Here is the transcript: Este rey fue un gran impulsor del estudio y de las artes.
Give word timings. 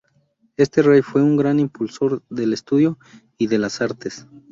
Este 0.57 0.81
rey 0.81 1.03
fue 1.03 1.21
un 1.21 1.37
gran 1.37 1.59
impulsor 1.59 2.23
del 2.27 2.53
estudio 2.53 2.97
y 3.37 3.45
de 3.45 3.59
las 3.59 3.81
artes. 3.83 4.25